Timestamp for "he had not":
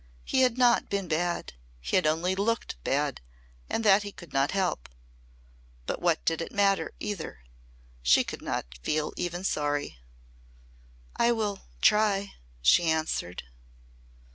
0.23-0.89